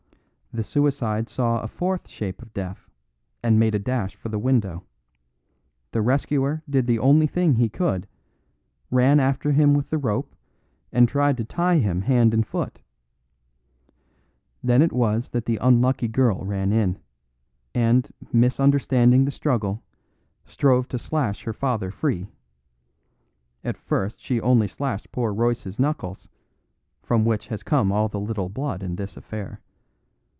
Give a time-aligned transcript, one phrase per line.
[0.53, 2.89] The suicide saw a fourth shape of death,
[3.41, 4.83] and made a dash for the window.
[5.93, 8.05] The rescuer did the only thing he could
[8.89, 10.35] ran after him with the rope
[10.91, 12.81] and tried to tie him hand and foot.
[14.61, 16.99] Then it was that the unlucky girl ran in,
[17.73, 19.81] and misunderstanding the struggle,
[20.43, 22.27] strove to slash her father free.
[23.63, 26.27] At first she only slashed poor Royce's knuckles,
[27.01, 29.61] from which has come all the little blood in this affair.